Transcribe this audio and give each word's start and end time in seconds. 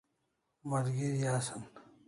Malgeri 0.69 1.29
asan 1.37 1.61